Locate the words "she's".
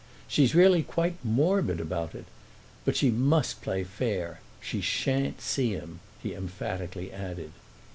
0.27-0.55